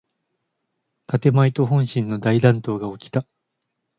[1.05, 3.23] 建前と本心の大乱闘がおきた。